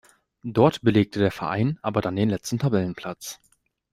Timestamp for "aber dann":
1.83-2.15